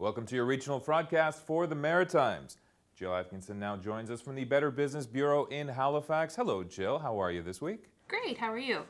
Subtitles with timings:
[0.00, 2.56] Welcome to your regional broadcast for the Maritimes.
[2.94, 6.36] Jill Atkinson now joins us from the Better Business Bureau in Halifax.
[6.36, 7.00] Hello, Jill.
[7.00, 7.88] How are you this week?
[8.06, 8.82] Great, how are you?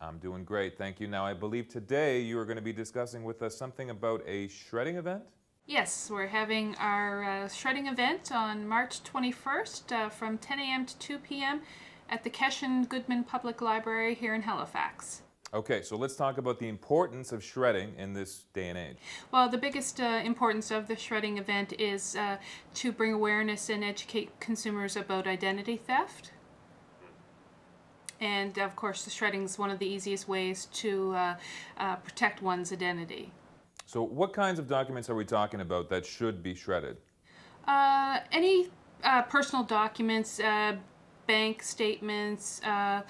[0.00, 1.08] I'm doing great, thank you.
[1.08, 4.46] Now, I believe today you are going to be discussing with us something about a
[4.46, 5.24] shredding event?
[5.66, 10.86] Yes, we're having our uh, shredding event on March 21st uh, from 10 a.m.
[10.86, 11.62] to 2 p.m.
[12.08, 15.22] at the Keshen Goodman Public Library here in Halifax.
[15.54, 18.96] Okay, so let's talk about the importance of shredding in this day and age.
[19.30, 22.38] Well, the biggest uh, importance of the shredding event is uh,
[22.74, 26.32] to bring awareness and educate consumers about identity theft.
[28.20, 31.34] And of course, the shredding is one of the easiest ways to uh,
[31.78, 33.30] uh, protect one's identity.
[33.86, 36.96] So, what kinds of documents are we talking about that should be shredded?
[37.68, 38.70] Uh, any
[39.04, 40.74] uh, personal documents, uh,
[41.28, 43.02] bank statements, uh,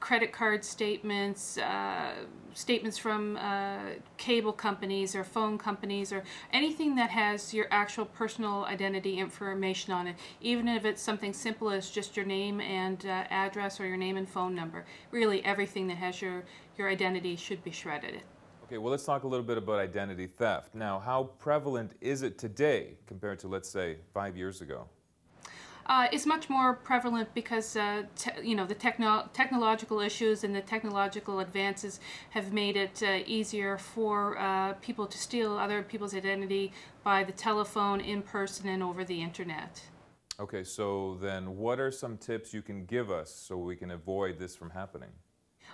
[0.00, 2.12] credit card statements, uh,
[2.54, 3.78] statements from uh,
[4.16, 10.06] cable companies or phone companies, or anything that has your actual personal identity information on
[10.06, 13.96] it, even if it's something simple as just your name and uh, address or your
[13.96, 14.84] name and phone number.
[15.10, 16.44] Really, everything that has your,
[16.76, 18.22] your identity should be shredded.
[18.64, 20.74] Okay, well, let's talk a little bit about identity theft.
[20.74, 24.88] Now, how prevalent is it today compared to, let's say, five years ago?
[25.88, 30.54] Uh, is much more prevalent because uh, te- you know the techno- technological issues and
[30.54, 36.14] the technological advances have made it uh, easier for uh, people to steal other people's
[36.14, 36.72] identity
[37.02, 39.82] by the telephone, in person, and over the internet.
[40.40, 44.38] Okay, so then what are some tips you can give us so we can avoid
[44.38, 45.10] this from happening?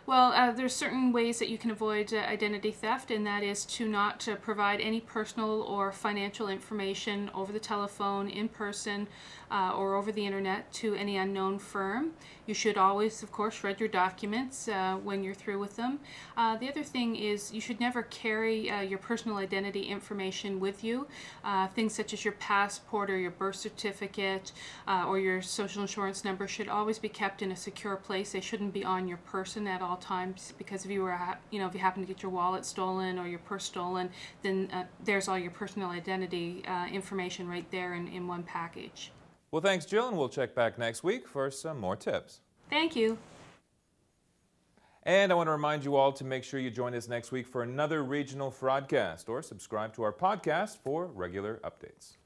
[0.06, 3.64] Well, uh, there's certain ways that you can avoid uh, identity theft, and that is
[3.66, 9.08] to not uh, provide any personal or financial information over the telephone, in person,
[9.50, 12.12] uh, or over the internet to any unknown firm.
[12.46, 16.00] You should always, of course, read your documents uh, when you're through with them.
[16.36, 21.06] Uh, the other thing is you should never carry your personal identity information with you.
[21.74, 24.52] things such as your passport or your birth certificate
[24.86, 28.33] or your social insurance number should always be kept in a secure place.
[28.33, 31.17] They shouldn't be on your person at all times because if you were
[31.50, 34.11] you know if you happen to get your wallet stolen or your purse stolen
[34.42, 39.12] then uh, there's all your personal identity uh, information right there in, in one package.
[39.50, 42.40] Well thanks jill and we'll check back next week for some more tips.
[42.70, 43.18] Thank you.
[45.06, 47.46] And I want to remind you all to make sure you join us next week
[47.46, 52.16] for another regional broadcast or subscribe to our podcast for regular updates.